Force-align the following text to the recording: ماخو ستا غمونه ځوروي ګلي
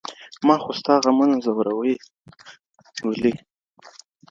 ماخو 0.47 0.71
ستا 0.79 0.93
غمونه 1.03 1.35
ځوروي 1.43 1.93
ګلي 3.13 3.33